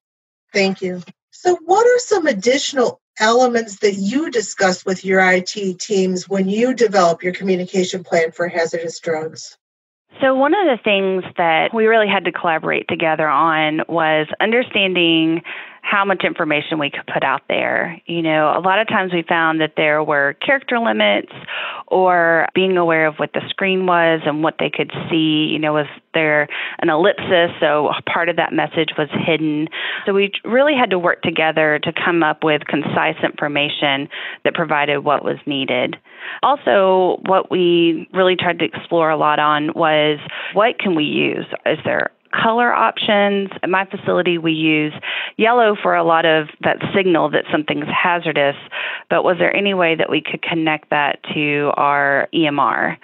Thank 0.52 0.82
you. 0.82 1.02
So, 1.30 1.56
what 1.64 1.86
are 1.86 1.98
some 1.98 2.26
additional 2.26 3.00
elements 3.18 3.78
that 3.78 3.94
you 3.94 4.30
discuss 4.30 4.84
with 4.84 5.04
your 5.04 5.20
IT 5.20 5.78
teams 5.80 6.28
when 6.28 6.48
you 6.48 6.74
develop 6.74 7.22
your 7.22 7.32
communication 7.32 8.04
plan 8.04 8.32
for 8.32 8.48
hazardous 8.48 9.00
drugs? 9.00 9.56
So, 10.20 10.34
one 10.34 10.54
of 10.54 10.66
the 10.66 10.82
things 10.82 11.24
that 11.38 11.74
we 11.74 11.86
really 11.86 12.08
had 12.08 12.24
to 12.26 12.32
collaborate 12.32 12.86
together 12.88 13.28
on 13.28 13.80
was 13.88 14.28
understanding 14.40 15.42
how 15.82 16.04
much 16.04 16.22
information 16.24 16.78
we 16.78 16.90
could 16.90 17.06
put 17.12 17.24
out 17.24 17.42
there. 17.48 18.00
You 18.06 18.22
know, 18.22 18.54
a 18.56 18.60
lot 18.60 18.80
of 18.80 18.88
times 18.88 19.12
we 19.12 19.22
found 19.28 19.60
that 19.60 19.74
there 19.76 20.02
were 20.02 20.34
character 20.34 20.78
limits 20.78 21.32
or 21.88 22.46
being 22.54 22.76
aware 22.76 23.06
of 23.06 23.16
what 23.16 23.32
the 23.34 23.42
screen 23.50 23.84
was 23.84 24.20
and 24.24 24.42
what 24.42 24.54
they 24.58 24.70
could 24.70 24.92
see. 25.10 25.50
You 25.52 25.58
know, 25.58 25.74
was 25.74 25.88
there 26.14 26.48
an 26.78 26.88
ellipsis? 26.88 27.50
So 27.60 27.90
part 28.10 28.28
of 28.28 28.36
that 28.36 28.52
message 28.52 28.90
was 28.96 29.08
hidden. 29.26 29.68
So 30.06 30.14
we 30.14 30.30
really 30.44 30.74
had 30.74 30.90
to 30.90 30.98
work 30.98 31.20
together 31.22 31.80
to 31.82 31.92
come 31.92 32.22
up 32.22 32.44
with 32.44 32.62
concise 32.68 33.16
information 33.22 34.08
that 34.44 34.54
provided 34.54 35.00
what 35.00 35.24
was 35.24 35.38
needed. 35.46 35.96
Also, 36.44 37.20
what 37.26 37.50
we 37.50 38.08
really 38.14 38.36
tried 38.36 38.60
to 38.60 38.64
explore 38.64 39.10
a 39.10 39.16
lot 39.16 39.40
on 39.40 39.72
was 39.74 40.20
what 40.54 40.78
can 40.78 40.94
we 40.94 41.04
use? 41.04 41.46
Is 41.66 41.78
there 41.84 42.12
color 42.32 42.72
options. 42.72 43.50
At 43.62 43.70
my 43.70 43.84
facility, 43.84 44.38
we 44.38 44.52
use 44.52 44.92
yellow 45.36 45.76
for 45.80 45.94
a 45.94 46.04
lot 46.04 46.24
of 46.24 46.48
that 46.60 46.78
signal 46.94 47.30
that 47.30 47.44
something's 47.50 47.88
hazardous, 47.88 48.56
but 49.08 49.24
was 49.24 49.36
there 49.38 49.54
any 49.54 49.74
way 49.74 49.94
that 49.94 50.10
we 50.10 50.20
could 50.20 50.42
connect 50.42 50.90
that 50.90 51.20
to 51.34 51.70
our 51.76 52.28
EMR? 52.34 52.96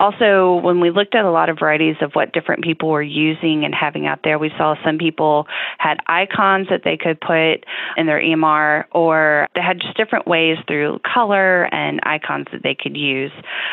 Also, 0.00 0.60
when 0.62 0.80
we 0.80 0.90
looked 0.90 1.14
at 1.14 1.24
a 1.24 1.30
lot 1.30 1.48
of 1.48 1.58
varieties 1.58 1.96
of 2.00 2.12
what 2.12 2.32
different 2.32 2.62
people 2.64 2.90
were 2.90 3.02
using 3.02 3.64
and 3.64 3.74
having 3.74 4.06
out 4.06 4.20
there, 4.24 4.38
we 4.38 4.50
saw 4.58 4.74
some 4.84 4.98
people 4.98 5.46
had 5.78 5.98
icons 6.06 6.68
that 6.70 6.82
they 6.84 6.96
could 6.96 7.20
put 7.20 7.64
in 7.96 8.06
their 8.06 8.20
EMR, 8.20 8.84
or 8.92 9.48
they 9.54 9.60
had 9.60 9.80
just 9.80 9.96
different 9.96 10.26
ways 10.26 10.58
through 10.66 10.98
color 11.00 11.64
and 11.72 12.00
icons 12.02 12.46
that 12.52 12.62
they 12.62 12.74
could 12.74 12.96
use. 12.96 13.32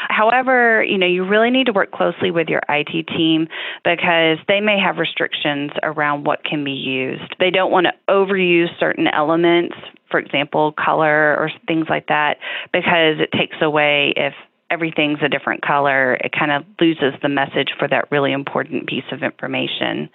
However, 0.10 0.84
you 0.84 0.98
know, 0.98 1.08
you 1.08 1.26
really 1.26 1.50
need 1.50 1.66
to 1.66 1.74
work 1.74 1.92
closely 1.92 2.32
with 2.32 2.48
your 2.48 2.62
IT 2.70 3.08
team 3.08 3.48
because 3.84 4.38
they 4.48 4.62
may 4.62 4.80
have 4.80 4.98
restrictions 5.02 5.72
around 5.84 6.26
what 6.26 6.44
can 6.44 6.64
be 6.64 6.72
used. 6.72 7.36
They 7.40 7.50
don't 7.50 7.72
want 7.72 7.88
to 7.88 7.94
overuse 8.08 8.70
certain 8.80 9.08
elements, 9.08 9.76
for 10.10 10.20
example, 10.20 10.74
color 10.74 11.36
or 11.36 11.52
things 11.68 11.88
like 11.90 12.08
that, 12.08 12.38
because 12.72 13.20
it 13.20 13.32
takes 13.38 13.58
away 13.62 14.14
if 14.16 14.34
everything's 14.72 15.20
a 15.22 15.28
different 15.28 15.62
color, 15.62 16.14
it 16.16 16.32
kind 16.32 16.52
of 16.52 16.64
loses 16.80 17.14
the 17.22 17.30
message 17.30 17.74
for 17.78 17.88
that 17.90 18.10
really 18.10 18.32
important 18.32 18.88
piece 18.88 19.04
of 19.12 19.22
information. 19.22 20.10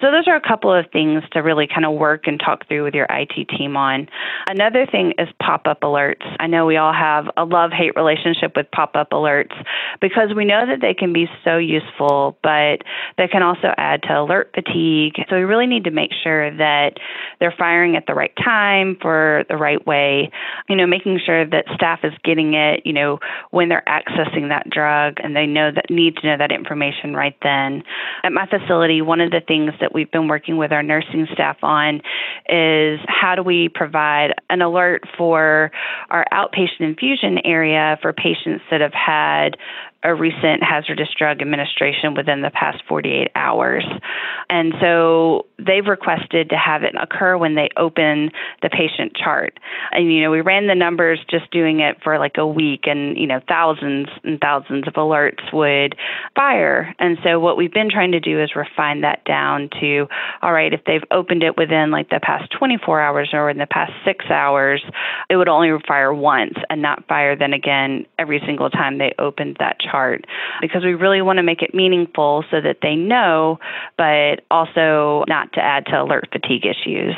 So, 0.00 0.10
those 0.12 0.28
are 0.28 0.36
a 0.36 0.40
couple 0.40 0.72
of 0.72 0.86
things 0.92 1.24
to 1.32 1.40
really 1.40 1.66
kind 1.66 1.84
of 1.84 1.94
work 1.94 2.26
and 2.26 2.38
talk 2.38 2.68
through 2.68 2.84
with 2.84 2.94
your 2.94 3.06
IT 3.10 3.48
team 3.48 3.76
on. 3.76 4.08
Another 4.48 4.86
thing 4.86 5.14
is 5.18 5.28
pop 5.42 5.66
up 5.66 5.80
alerts. 5.80 6.24
I 6.38 6.46
know 6.46 6.66
we 6.66 6.76
all 6.76 6.92
have 6.92 7.26
a 7.36 7.44
love 7.44 7.72
hate 7.72 7.96
relationship 7.96 8.52
with 8.54 8.70
pop 8.70 8.94
up 8.94 9.10
alerts 9.10 9.54
because 10.00 10.32
we 10.34 10.44
know 10.44 10.64
that 10.66 10.80
they 10.80 10.94
can 10.94 11.12
be 11.12 11.26
so 11.44 11.56
useful, 11.56 12.38
but 12.42 12.82
they 13.18 13.26
can 13.26 13.42
also 13.42 13.74
add 13.76 14.02
to 14.04 14.20
alert 14.20 14.52
fatigue. 14.54 15.14
So, 15.28 15.36
we 15.36 15.42
really 15.42 15.66
need 15.66 15.84
to 15.84 15.90
make 15.90 16.12
sure 16.22 16.56
that 16.56 16.98
they're 17.40 17.54
firing 17.58 17.96
at 17.96 18.06
the 18.06 18.14
right 18.14 18.34
time 18.36 18.96
for 19.02 19.44
the 19.48 19.56
right 19.56 19.84
way, 19.84 20.30
you 20.68 20.76
know, 20.76 20.86
making 20.86 21.20
sure 21.24 21.44
that 21.44 21.64
staff 21.74 22.00
is 22.04 22.12
getting 22.22 22.54
it, 22.54 22.82
you 22.84 22.92
know, 22.92 23.18
when 23.50 23.68
they're 23.68 23.88
accessing 23.96 24.48
that 24.48 24.68
drug 24.68 25.14
and 25.22 25.34
they 25.34 25.46
know 25.46 25.70
that 25.70 25.90
need 25.90 26.16
to 26.16 26.26
know 26.26 26.36
that 26.36 26.52
information 26.52 27.14
right 27.14 27.36
then. 27.42 27.82
At 28.22 28.32
my 28.32 28.46
facility, 28.46 29.02
one 29.02 29.20
of 29.20 29.30
the 29.30 29.40
things 29.40 29.72
that 29.80 29.94
we've 29.94 30.10
been 30.10 30.28
working 30.28 30.56
with 30.56 30.72
our 30.72 30.82
nursing 30.82 31.26
staff 31.32 31.56
on 31.62 32.02
is 32.48 33.00
how 33.08 33.34
do 33.36 33.42
we 33.42 33.68
provide 33.68 34.34
an 34.50 34.62
alert 34.62 35.04
for 35.16 35.70
our 36.10 36.24
outpatient 36.32 36.80
infusion 36.80 37.38
area 37.44 37.98
for 38.02 38.12
patients 38.12 38.64
that 38.70 38.80
have 38.80 38.94
had 38.94 39.56
a 40.06 40.14
recent 40.14 40.62
hazardous 40.62 41.08
drug 41.18 41.42
administration 41.42 42.14
within 42.14 42.40
the 42.40 42.50
past 42.50 42.80
48 42.88 43.28
hours. 43.34 43.84
And 44.48 44.72
so 44.80 45.46
they've 45.58 45.84
requested 45.84 46.50
to 46.50 46.56
have 46.56 46.84
it 46.84 46.94
occur 47.00 47.36
when 47.36 47.56
they 47.56 47.70
open 47.76 48.30
the 48.62 48.70
patient 48.70 49.16
chart. 49.16 49.58
And, 49.90 50.12
you 50.12 50.22
know, 50.22 50.30
we 50.30 50.42
ran 50.42 50.68
the 50.68 50.76
numbers 50.76 51.18
just 51.28 51.50
doing 51.50 51.80
it 51.80 51.96
for 52.04 52.20
like 52.20 52.36
a 52.38 52.46
week, 52.46 52.84
and, 52.86 53.18
you 53.18 53.26
know, 53.26 53.40
thousands 53.48 54.06
and 54.22 54.40
thousands 54.40 54.86
of 54.86 54.94
alerts 54.94 55.52
would 55.52 55.96
fire. 56.36 56.94
And 57.00 57.18
so 57.24 57.40
what 57.40 57.56
we've 57.56 57.72
been 57.72 57.90
trying 57.90 58.12
to 58.12 58.20
do 58.20 58.40
is 58.40 58.54
refine 58.54 59.00
that 59.00 59.24
down 59.24 59.70
to, 59.80 60.06
all 60.40 60.52
right, 60.52 60.72
if 60.72 60.82
they've 60.86 61.04
opened 61.10 61.42
it 61.42 61.56
within 61.56 61.90
like 61.90 62.10
the 62.10 62.20
past 62.22 62.52
24 62.56 63.00
hours 63.00 63.30
or 63.32 63.50
in 63.50 63.58
the 63.58 63.66
past 63.66 63.92
six 64.04 64.26
hours, 64.30 64.84
it 65.28 65.36
would 65.36 65.48
only 65.48 65.70
fire 65.88 66.14
once 66.14 66.54
and 66.70 66.80
not 66.80 67.08
fire 67.08 67.34
then 67.36 67.52
again 67.52 68.06
every 68.20 68.40
single 68.46 68.70
time 68.70 68.98
they 68.98 69.12
opened 69.18 69.56
that 69.58 69.80
chart 69.80 69.95
because 70.60 70.84
we 70.84 70.94
really 70.94 71.22
want 71.22 71.38
to 71.38 71.42
make 71.42 71.62
it 71.62 71.74
meaningful 71.74 72.44
so 72.50 72.60
that 72.60 72.78
they 72.82 72.94
know, 72.94 73.58
but 73.96 74.42
also 74.50 75.24
not 75.28 75.52
to 75.54 75.60
add 75.60 75.86
to 75.86 76.02
alert 76.02 76.28
fatigue 76.32 76.64
issues. 76.64 77.14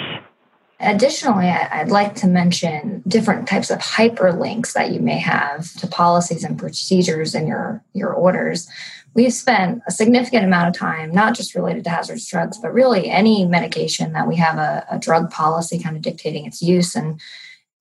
Additionally, 0.80 1.49
I'd 1.49 1.90
like 1.90 2.14
to 2.16 2.28
mention 2.28 3.02
different 3.08 3.49
types 3.49 3.68
of 3.68 3.80
hyperlinks 3.80 4.75
that 4.75 4.92
you 4.92 5.00
may 5.00 5.18
have 5.18 5.73
to 5.75 5.88
policies 5.88 6.44
and 6.44 6.56
procedures 6.56 7.35
in 7.35 7.49
your, 7.49 7.82
your 7.94 8.12
orders. 8.12 8.68
We've 9.14 9.32
spent 9.32 9.82
a 9.88 9.90
significant 9.90 10.44
amount 10.44 10.68
of 10.68 10.78
time, 10.78 11.11
not 11.11 11.35
just 11.35 11.56
related 11.56 11.82
to 11.85 11.90
hazardous 11.90 12.28
drugs, 12.28 12.58
but 12.58 12.73
really 12.73 13.11
any 13.11 13.44
medication 13.44 14.12
that 14.12 14.28
we 14.28 14.37
have 14.37 14.56
a, 14.58 14.87
a 14.88 14.99
drug 15.00 15.32
policy 15.32 15.80
kind 15.80 15.97
of 15.97 16.02
dictating 16.02 16.47
its 16.47 16.62
use. 16.62 16.94
And 16.94 17.20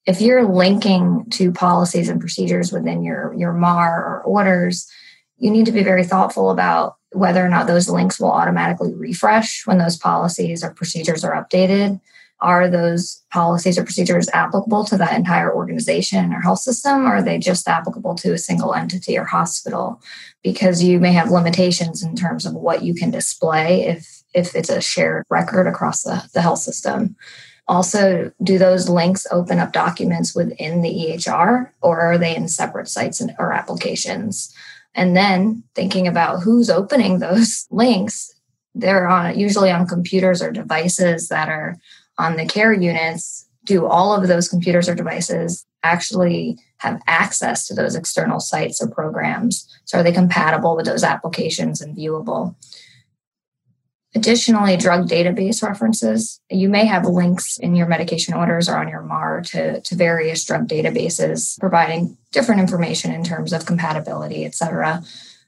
if 0.08 0.22
you're 0.22 0.46
linking 0.46 1.26
to 1.32 1.52
policies 1.52 2.08
and 2.08 2.22
procedures 2.22 2.72
within 2.72 3.04
your, 3.04 3.34
your 3.34 3.52
MAR 3.52 4.04
or 4.04 4.24
orders, 4.24 4.90
you 5.38 5.52
need 5.52 5.66
to 5.66 5.74
be 5.74 5.84
very 5.84 6.06
thoughtful 6.06 6.50
about 6.50 6.96
whether 7.12 7.46
or 7.46 7.50
not 7.50 7.68
those 7.68 7.90
links 7.90 8.20
will 8.20 8.32
automatically 8.32 8.94
refresh 8.94 9.68
when 9.68 9.78
those 9.78 9.98
policies 9.98 10.64
or 10.64 10.74
procedures 10.74 11.26
are 11.26 11.34
updated. 11.34 12.00
Are 12.40 12.70
those 12.70 13.22
policies 13.32 13.78
or 13.78 13.84
procedures 13.84 14.30
applicable 14.30 14.86
to 14.86 14.98
that 14.98 15.18
entire 15.18 15.54
organization 15.54 16.32
or 16.32 16.40
health 16.40 16.60
system? 16.60 17.06
Or 17.06 17.16
are 17.16 17.24
they 17.24 17.38
just 17.38 17.68
applicable 17.68 18.16
to 18.16 18.32
a 18.32 18.38
single 18.38 18.74
entity 18.74 19.18
or 19.18 19.26
hospital? 19.26 20.02
Because 20.42 20.84
you 20.84 21.00
may 21.00 21.12
have 21.12 21.32
limitations 21.32 22.02
in 22.02 22.16
terms 22.16 22.46
of 22.46 22.54
what 22.54 22.84
you 22.84 22.94
can 22.94 23.12
display 23.12 23.88
if, 23.88 24.24
if 24.34 24.56
it's 24.56 24.70
a 24.70 24.80
shared 24.80 25.26
record 25.30 25.68
across 25.68 26.04
the, 26.04 26.30
the 26.34 26.42
health 26.42 26.60
system. 26.60 27.16
Also, 27.68 28.32
do 28.42 28.58
those 28.58 28.88
links 28.88 29.28
open 29.30 29.60
up 29.60 29.74
documents 29.74 30.34
within 30.34 30.82
the 30.82 30.90
EHR 30.90 31.70
or 31.82 32.00
are 32.00 32.18
they 32.18 32.36
in 32.36 32.48
separate 32.48 32.88
sites 32.88 33.22
or 33.38 33.52
applications? 33.52 34.54
And 34.96 35.16
then 35.16 35.64
thinking 35.76 36.08
about 36.08 36.42
who's 36.42 36.70
opening 36.70 37.20
those 37.20 37.68
links, 37.70 38.34
they're 38.74 39.08
on 39.08 39.38
usually 39.38 39.72
on 39.72 39.88
computers 39.88 40.42
or 40.42 40.52
devices 40.52 41.28
that 41.30 41.50
are 41.50 41.78
on 42.18 42.38
the 42.38 42.46
care 42.46 42.74
units. 42.74 43.48
Do 43.66 43.86
all 43.86 44.14
of 44.14 44.28
those 44.28 44.48
computers 44.48 44.88
or 44.88 44.96
devices 44.96 45.66
actually 45.84 46.58
have 46.78 47.02
access 47.08 47.68
to 47.68 47.74
those 47.74 47.96
external 47.96 48.40
sites 48.40 48.82
or 48.82 48.88
programs? 48.88 49.68
So 49.86 50.00
are 50.00 50.04
they 50.04 50.12
compatible 50.12 50.76
with 50.76 50.86
those 50.86 51.04
applications 51.04 51.82
and 51.82 51.98
viewable? 51.98 52.56
Additionally, 54.16 54.78
drug 54.78 55.08
database 55.08 55.62
references. 55.62 56.40
You 56.50 56.70
may 56.70 56.86
have 56.86 57.06
links 57.06 57.58
in 57.58 57.76
your 57.76 57.88
medication 57.88 58.34
orders 58.34 58.70
or 58.70 58.78
on 58.78 58.88
your 58.88 59.04
MAR 59.04 59.42
to, 59.42 59.82
to 59.82 59.96
various 59.96 60.46
drug 60.46 60.68
databases 60.68 61.60
providing 61.60 62.18
different 62.32 62.62
information 62.62 63.12
in 63.12 63.24
terms 63.24 63.54
of 63.54 63.66
compatibility, 63.66 64.46
et 64.46 64.56
cetera. 64.56 65.04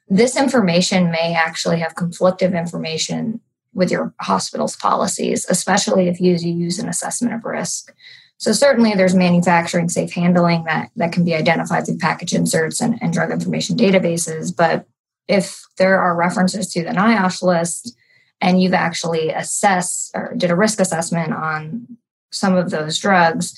This 0.07 0.35
information 0.35 1.09
may 1.09 1.35
actually 1.35 1.79
have 1.79 1.95
conflictive 1.95 2.57
information 2.57 3.39
with 3.73 3.91
your 3.91 4.13
hospital's 4.19 4.75
policies, 4.75 5.45
especially 5.49 6.07
if 6.09 6.19
you 6.19 6.35
use 6.35 6.79
an 6.79 6.89
assessment 6.89 7.33
of 7.33 7.45
risk. 7.45 7.93
So 8.37 8.51
certainly 8.51 8.93
there's 8.93 9.15
manufacturing 9.15 9.89
safe 9.89 10.13
handling 10.13 10.63
that, 10.63 10.91
that 10.95 11.11
can 11.11 11.23
be 11.23 11.35
identified 11.35 11.85
through 11.85 11.97
package 11.97 12.33
inserts 12.33 12.81
and, 12.81 12.97
and 13.01 13.13
drug 13.13 13.31
information 13.31 13.77
databases. 13.77 14.55
But 14.55 14.87
if 15.27 15.65
there 15.77 15.99
are 15.99 16.15
references 16.15 16.71
to 16.73 16.83
the 16.83 16.89
NIOSH 16.89 17.43
list, 17.43 17.95
and 18.41 18.61
you've 18.61 18.73
actually 18.73 19.29
assessed 19.29 20.11
or 20.15 20.33
did 20.35 20.51
a 20.51 20.55
risk 20.55 20.79
assessment 20.79 21.33
on 21.33 21.97
some 22.31 22.55
of 22.55 22.69
those 22.69 22.97
drugs, 22.97 23.57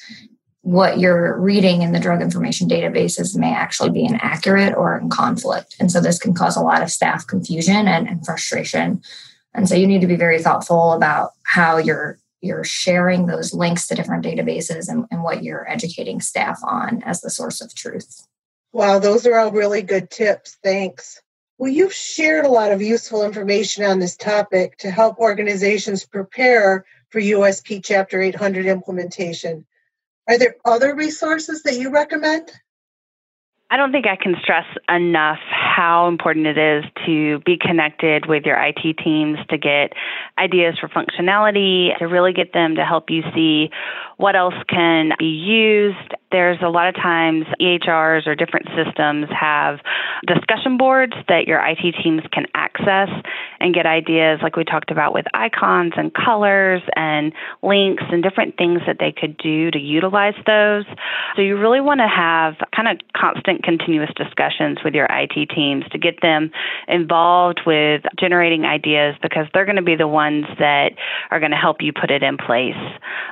what 0.61 0.99
you're 0.99 1.39
reading 1.39 1.81
in 1.81 1.91
the 1.91 1.99
drug 1.99 2.21
information 2.21 2.67
databases 2.67 3.35
may 3.35 3.53
actually 3.53 3.89
be 3.89 4.05
inaccurate 4.05 4.75
or 4.75 4.97
in 4.97 5.09
conflict. 5.09 5.75
And 5.79 5.91
so 5.91 5.99
this 5.99 6.19
can 6.19 6.33
cause 6.33 6.55
a 6.55 6.61
lot 6.61 6.81
of 6.81 6.91
staff 6.91 7.25
confusion 7.25 7.87
and, 7.87 8.07
and 8.07 8.25
frustration. 8.25 9.01
And 9.53 9.67
so 9.67 9.75
you 9.75 9.87
need 9.87 10.01
to 10.01 10.07
be 10.07 10.15
very 10.15 10.41
thoughtful 10.41 10.93
about 10.93 11.31
how 11.43 11.77
you're 11.77 12.17
you're 12.43 12.63
sharing 12.63 13.27
those 13.27 13.53
links 13.53 13.87
to 13.87 13.93
different 13.93 14.25
databases 14.25 14.89
and, 14.89 15.05
and 15.11 15.21
what 15.21 15.43
you're 15.43 15.69
educating 15.69 16.19
staff 16.19 16.59
on 16.63 17.03
as 17.03 17.21
the 17.21 17.29
source 17.29 17.61
of 17.61 17.75
truth. 17.75 18.25
Wow, 18.73 18.97
those 18.97 19.27
are 19.27 19.37
all 19.37 19.51
really 19.51 19.83
good 19.83 20.09
tips. 20.09 20.57
Thanks. 20.63 21.21
Well, 21.61 21.69
you've 21.69 21.93
shared 21.93 22.45
a 22.45 22.49
lot 22.49 22.71
of 22.71 22.81
useful 22.81 23.23
information 23.23 23.83
on 23.83 23.99
this 23.99 24.15
topic 24.15 24.77
to 24.79 24.89
help 24.89 25.19
organizations 25.19 26.03
prepare 26.03 26.85
for 27.09 27.21
USP 27.21 27.81
Chapter 27.83 28.19
800 28.19 28.65
implementation. 28.65 29.63
Are 30.27 30.39
there 30.39 30.55
other 30.65 30.95
resources 30.95 31.61
that 31.61 31.75
you 31.75 31.91
recommend? 31.91 32.51
I 33.69 33.77
don't 33.77 33.91
think 33.91 34.07
I 34.07 34.15
can 34.15 34.37
stress 34.41 34.65
enough 34.89 35.37
how 35.51 36.07
important 36.07 36.47
it 36.47 36.57
is 36.57 36.83
to 37.05 37.39
be 37.45 37.57
connected 37.57 38.25
with 38.25 38.43
your 38.43 38.57
IT 38.59 38.97
teams 38.97 39.37
to 39.51 39.57
get 39.59 39.93
ideas 40.39 40.79
for 40.79 40.89
functionality, 40.89 41.95
to 41.99 42.05
really 42.05 42.33
get 42.33 42.53
them 42.53 42.75
to 42.77 42.83
help 42.83 43.11
you 43.11 43.21
see 43.35 43.69
what 44.17 44.35
else 44.35 44.55
can 44.67 45.11
be 45.19 45.25
used. 45.25 46.15
There's 46.31 46.59
a 46.61 46.69
lot 46.69 46.87
of 46.87 46.95
times 46.95 47.45
EHRs 47.59 48.27
or 48.27 48.35
different 48.35 48.67
systems 48.75 49.27
have 49.37 49.79
discussion 50.25 50.77
boards 50.77 51.13
that 51.27 51.47
your 51.47 51.59
IT 51.65 51.95
teams 52.03 52.21
can 52.31 52.45
access 52.55 53.09
and 53.59 53.73
get 53.73 53.85
ideas, 53.85 54.39
like 54.41 54.55
we 54.55 54.63
talked 54.63 54.91
about 54.91 55.13
with 55.13 55.25
icons 55.33 55.93
and 55.95 56.13
colors 56.13 56.81
and 56.95 57.33
links 57.61 58.03
and 58.11 58.23
different 58.23 58.57
things 58.57 58.81
that 58.87 58.97
they 58.99 59.11
could 59.11 59.37
do 59.37 59.71
to 59.71 59.79
utilize 59.79 60.35
those. 60.45 60.85
So 61.35 61.41
you 61.41 61.57
really 61.57 61.81
want 61.81 61.99
to 61.99 62.07
have 62.07 62.55
kind 62.75 62.87
of 62.87 62.97
constant, 63.15 63.63
continuous 63.63 64.09
discussions 64.15 64.79
with 64.83 64.93
your 64.93 65.07
IT 65.09 65.49
teams 65.53 65.85
to 65.91 65.97
get 65.97 66.21
them 66.21 66.51
involved 66.87 67.61
with 67.65 68.03
generating 68.19 68.65
ideas 68.65 69.15
because 69.21 69.47
they're 69.53 69.65
going 69.65 69.75
to 69.75 69.81
be 69.81 69.95
the 69.95 70.07
ones 70.07 70.45
that 70.59 70.93
are 71.29 71.39
going 71.39 71.51
to 71.51 71.57
help 71.57 71.77
you 71.81 71.91
put 71.93 72.11
it 72.11 72.23
in 72.23 72.37
place. 72.37 72.75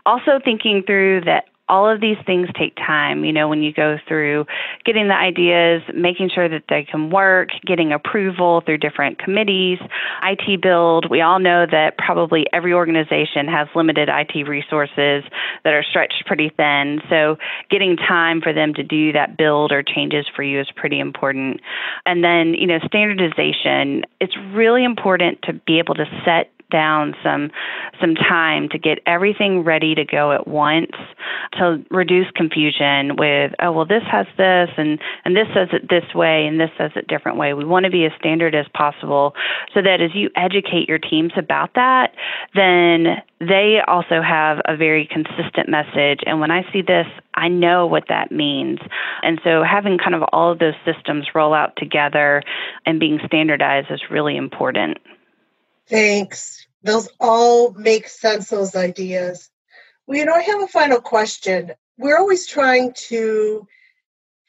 Also, 0.05 0.39
thinking 0.43 0.83
through 0.85 1.21
that 1.21 1.45
all 1.69 1.89
of 1.89 2.01
these 2.01 2.17
things 2.25 2.49
take 2.57 2.75
time. 2.75 3.23
You 3.23 3.31
know, 3.31 3.47
when 3.47 3.61
you 3.61 3.71
go 3.71 3.97
through 4.07 4.45
getting 4.83 5.07
the 5.07 5.15
ideas, 5.15 5.81
making 5.93 6.31
sure 6.33 6.49
that 6.49 6.63
they 6.67 6.83
can 6.83 7.09
work, 7.11 7.49
getting 7.65 7.93
approval 7.93 8.61
through 8.65 8.79
different 8.79 9.19
committees, 9.19 9.79
IT 10.23 10.61
build. 10.61 11.09
We 11.09 11.21
all 11.21 11.39
know 11.39 11.65
that 11.69 11.97
probably 11.97 12.45
every 12.51 12.73
organization 12.73 13.47
has 13.47 13.67
limited 13.75 14.09
IT 14.09 14.47
resources 14.47 15.23
that 15.63 15.73
are 15.73 15.83
stretched 15.83 16.25
pretty 16.25 16.51
thin. 16.57 17.01
So 17.09 17.37
getting 17.69 17.95
time 17.95 18.41
for 18.41 18.51
them 18.51 18.73
to 18.73 18.83
do 18.83 19.13
that 19.13 19.37
build 19.37 19.71
or 19.71 19.83
changes 19.83 20.25
for 20.35 20.43
you 20.43 20.59
is 20.59 20.67
pretty 20.75 20.99
important. 20.99 21.61
And 22.05 22.23
then, 22.23 22.55
you 22.55 22.67
know, 22.67 22.79
standardization. 22.85 24.03
It's 24.19 24.35
really 24.53 24.83
important 24.83 25.41
to 25.43 25.53
be 25.53 25.79
able 25.79 25.95
to 25.95 26.05
set 26.25 26.51
down 26.69 27.15
some 27.23 27.51
some 27.99 28.15
time 28.15 28.69
to 28.69 28.77
get 28.77 28.99
everything 29.05 29.63
ready 29.63 29.95
to 29.95 30.05
go 30.05 30.31
at 30.31 30.47
once 30.47 30.91
to 31.53 31.83
reduce 31.89 32.29
confusion 32.35 33.15
with 33.17 33.53
oh 33.61 33.71
well 33.71 33.85
this 33.85 34.03
has 34.09 34.27
this 34.37 34.69
and 34.77 34.99
and 35.25 35.35
this 35.35 35.47
says 35.53 35.69
it 35.73 35.89
this 35.89 36.13
way 36.13 36.45
and 36.45 36.59
this 36.59 36.69
says 36.77 36.91
it 36.95 37.07
different 37.07 37.37
way. 37.37 37.53
We 37.53 37.65
want 37.65 37.85
to 37.85 37.91
be 37.91 38.05
as 38.05 38.11
standard 38.19 38.55
as 38.55 38.65
possible 38.73 39.33
so 39.73 39.81
that 39.81 40.01
as 40.01 40.11
you 40.13 40.29
educate 40.35 40.87
your 40.87 40.99
teams 40.99 41.33
about 41.37 41.73
that 41.75 42.13
then 42.55 43.21
they 43.39 43.79
also 43.87 44.21
have 44.21 44.59
a 44.65 44.75
very 44.75 45.07
consistent 45.07 45.69
message. 45.69 46.19
And 46.25 46.39
when 46.39 46.51
i 46.51 46.63
see 46.71 46.81
this 46.81 47.07
i 47.35 47.47
know 47.47 47.87
what 47.87 48.05
that 48.09 48.31
means. 48.31 48.79
And 49.23 49.39
so 49.43 49.63
having 49.63 49.97
kind 49.97 50.15
of 50.15 50.23
all 50.31 50.51
of 50.51 50.59
those 50.59 50.75
systems 50.85 51.27
roll 51.33 51.53
out 51.53 51.73
together 51.77 52.43
and 52.85 52.99
being 52.99 53.19
standardized 53.25 53.87
is 53.91 54.01
really 54.09 54.37
important 54.37 54.97
Thanks. 55.89 56.67
Those 56.83 57.09
all 57.19 57.71
make 57.73 58.07
sense, 58.07 58.49
those 58.49 58.75
ideas. 58.75 59.49
Well, 60.05 60.17
you 60.17 60.25
know, 60.25 60.33
I 60.33 60.41
have 60.41 60.61
a 60.61 60.67
final 60.67 61.01
question. 61.01 61.73
We're 61.97 62.17
always 62.17 62.47
trying 62.47 62.93
to 63.09 63.67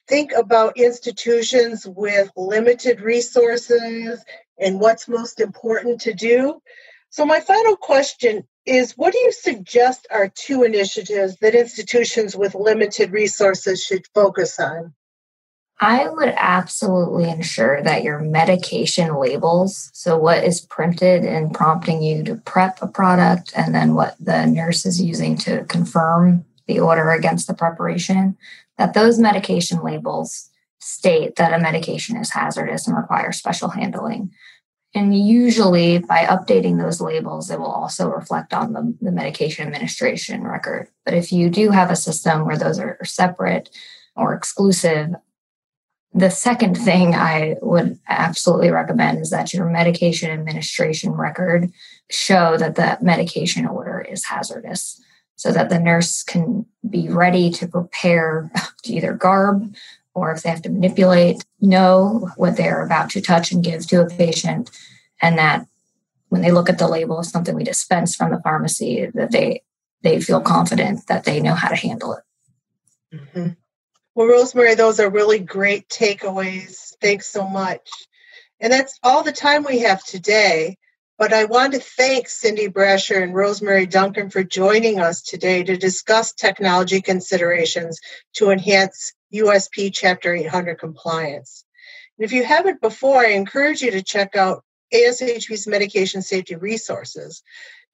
think 0.09 0.33
about 0.33 0.77
institutions 0.77 1.87
with 1.87 2.31
limited 2.37 3.01
resources 3.01 4.25
and 4.59 4.81
what's 4.81 5.09
most 5.09 5.41
important 5.41 6.03
to 6.03 6.15
do. 6.15 6.61
So, 7.09 7.25
my 7.25 7.41
final 7.41 7.77
question 7.77 8.47
is 8.67 8.93
what 8.97 9.13
do 9.13 9.19
you 9.19 9.33
suggest 9.33 10.07
are 10.11 10.29
two 10.29 10.63
initiatives 10.63 11.37
that 11.39 11.55
institutions 11.55 12.37
with 12.37 12.55
limited 12.55 13.11
resources 13.11 13.83
should 13.85 14.07
focus 14.15 14.61
on? 14.61 14.95
I 15.83 16.11
would 16.11 16.35
absolutely 16.37 17.31
ensure 17.31 17.83
that 17.83 18.03
your 18.03 18.19
medication 18.19 19.19
labels, 19.19 19.91
so 19.95 20.19
what 20.19 20.45
is 20.45 20.61
printed 20.61 21.25
and 21.25 21.55
prompting 21.55 22.03
you 22.03 22.23
to 22.25 22.37
prep 22.37 22.83
a 22.83 22.87
product, 22.87 23.55
and 23.57 23.75
then 23.75 23.95
what 23.95 24.15
the 24.21 24.45
nurse 24.45 24.85
is 24.85 25.01
using 25.01 25.39
to 25.39 25.65
confirm 25.65 26.45
the 26.67 26.81
order 26.81 27.11
against 27.11 27.47
the 27.47 27.55
preparation, 27.55 28.37
that 28.77 28.93
those 28.93 29.19
medication 29.19 29.83
labels 29.83 30.51
state 30.81 31.37
that 31.37 31.55
a 31.55 31.63
medication 31.63 32.19
is 32.19 32.31
hazardous 32.31 32.87
and 32.87 32.97
requires 32.97 33.39
special 33.39 33.71
handling. 33.71 34.31
And 34.95 35.17
usually, 35.19 35.99
by 35.99 36.25
updating 36.25 36.79
those 36.79 37.01
labels, 37.01 37.51
it 37.51 37.59
will 37.59 37.71
also 37.71 38.11
reflect 38.11 38.53
on 38.53 38.75
the, 38.75 38.95
the 39.01 39.13
medication 39.13 39.67
administration 39.67 40.43
record. 40.43 40.89
But 41.07 41.15
if 41.15 41.33
you 41.33 41.49
do 41.49 41.71
have 41.71 41.91
a 41.91 41.97
system 41.97 42.45
where 42.45 42.59
those 42.59 42.79
are 42.79 42.99
separate 43.05 43.71
or 44.17 44.35
exclusive, 44.35 45.15
the 46.13 46.31
second 46.31 46.75
thing 46.75 47.15
I 47.15 47.57
would 47.63 47.99
absolutely 48.09 48.71
recommend 48.71 49.21
is 49.21 49.31
that 49.31 49.55
your 49.55 49.71
medication 49.71 50.31
administration 50.31 51.13
record 51.13 51.71
show 52.11 52.57
that 52.57 52.75
the 52.75 52.99
medication 53.01 53.67
order 53.67 54.01
is 54.01 54.27
hazardous 54.27 55.01
so 55.37 55.53
that 55.53 55.71
the 55.71 55.79
nurse 55.79 56.23
can 56.23 56.67
be 56.89 57.09
ready 57.09 57.51
to 57.51 57.69
prepare 57.69 58.51
to 58.83 58.93
either 58.93 59.15
garb 59.15 59.75
or 60.13 60.33
if 60.33 60.43
they 60.43 60.51
have 60.51 60.63
to 60.63 60.69
manipulate, 60.69 61.45
know 61.61 62.29
what 62.37 62.57
they're 62.57 62.85
about 62.85 63.11
to 63.11 63.21
touch 63.21 63.53
and 63.53 63.63
give 63.65 63.87
to 63.87 64.03
a 64.03 64.11
patient. 64.11 64.71
And 65.23 65.39
that 65.39 65.67
when 66.29 66.43
they 66.43 66.51
look 66.51 66.69
at 66.69 66.79
the 66.79 66.89
label 66.89 67.21
of 67.21 67.27
something 67.27 67.55
we 67.55 67.65
dispense 67.65 68.17
from 68.17 68.31
the 68.33 68.41
pharmacy, 68.41 69.07
that 69.15 69.31
they 69.31 69.63
they 70.03 70.21
feel 70.21 70.41
confident 70.41 71.07
that 71.09 71.25
they 71.25 71.41
know 71.41 71.55
how 71.55 71.69
to 71.69 71.77
handle 71.77 72.15
it. 72.15 72.23
Mm-hmm. 73.15 73.49
Well, 74.21 74.29
Rosemary, 74.29 74.75
those 74.75 75.01
are 75.01 75.09
really 75.09 75.39
great 75.39 75.89
takeaways. 75.89 76.95
Thanks 77.01 77.27
so 77.27 77.49
much. 77.49 77.89
And 78.61 78.71
that's 78.71 78.99
all 79.03 79.23
the 79.23 79.33
time 79.33 79.65
we 79.65 79.79
have 79.79 80.05
today. 80.05 80.77
But 81.17 81.33
I 81.33 81.47
want 81.47 81.73
to 81.73 81.81
thank 81.81 82.29
Cindy 82.29 82.69
Brasher 82.69 83.23
and 83.23 83.35
Rosemary 83.35 83.87
Duncan 83.87 84.29
for 84.29 84.45
joining 84.45 85.01
us 85.01 85.23
today 85.23 85.63
to 85.63 85.79
discuss 85.79 86.35
technology 86.35 87.01
considerations 87.01 87.99
to 88.35 88.51
enhance 88.51 89.15
USP 89.33 89.91
Chapter 89.91 90.35
800 90.35 90.79
compliance. 90.79 91.65
And 92.19 92.27
if 92.27 92.33
you 92.33 92.45
haven't 92.45 92.83
before, 92.83 93.21
I 93.21 93.31
encourage 93.31 93.81
you 93.81 93.93
to 93.93 94.03
check 94.03 94.37
out 94.37 94.63
ASHP's 94.93 95.67
medication 95.67 96.21
safety 96.21 96.57
resources. 96.57 97.43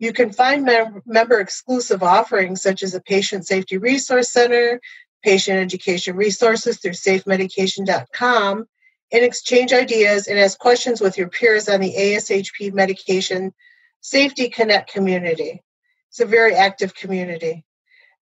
You 0.00 0.12
can 0.12 0.32
find 0.32 0.64
mem- 0.64 1.02
member 1.06 1.38
exclusive 1.38 2.02
offerings 2.02 2.62
such 2.62 2.82
as 2.82 2.94
a 2.94 3.00
patient 3.00 3.46
safety 3.46 3.78
resource 3.78 4.32
center, 4.32 4.80
patient 5.26 5.58
education 5.58 6.14
resources 6.14 6.78
through 6.78 6.92
safemedication.com 6.92 8.64
and 9.12 9.24
exchange 9.24 9.72
ideas 9.72 10.28
and 10.28 10.38
ask 10.38 10.56
questions 10.56 11.00
with 11.00 11.18
your 11.18 11.28
peers 11.28 11.68
on 11.68 11.80
the 11.80 11.92
ASHP 11.92 12.72
Medication 12.72 13.52
Safety 14.00 14.48
Connect 14.48 14.88
community. 14.88 15.64
It's 16.10 16.20
a 16.20 16.26
very 16.26 16.54
active 16.54 16.94
community. 16.94 17.64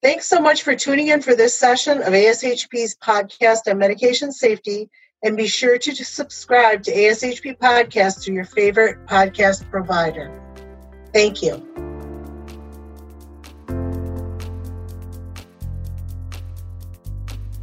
Thanks 0.03 0.27
so 0.27 0.41
much 0.41 0.65
for 0.65 0.75
tuning 0.75 1.07
in 1.07 1.23
for 1.23 1.37
this 1.37 1.55
session 1.55 1.99
of 1.99 2.13
ASHP's 2.13 2.97
podcast 2.97 3.71
on 3.71 3.79
medication 3.79 4.33
safety. 4.33 4.91
And 5.23 5.37
be 5.37 5.47
sure 5.47 5.79
to 5.79 6.05
subscribe 6.05 6.83
to 6.85 6.93
ASHP 6.93 7.59
Podcast 7.59 8.25
through 8.25 8.35
your 8.35 8.45
favorite 8.45 9.07
podcast 9.07 9.69
provider. 9.71 10.33
Thank 11.13 11.43
you. 11.43 11.78